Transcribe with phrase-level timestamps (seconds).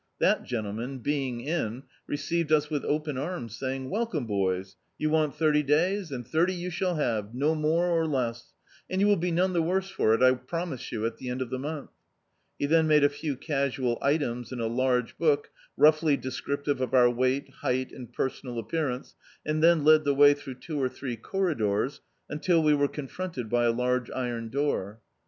[0.17, 5.61] That gentleman, being in, received us with open arms saying— "Welcome, boys, you want thirty
[5.61, 8.51] days, and thirty you shall luve, no more or less;
[8.89, 11.39] and you will be none the worse for it, I promise you, at the end
[11.43, 11.91] of the month."
[12.57, 17.11] He then made a few casual items In a large book, roughly descriptive of our
[17.11, 19.13] weight, hei^t, and personal appearance,
[19.45, 23.65] and then led the way through two or three corridors, imtil we were confronted by
[23.65, 24.99] a large Iron door.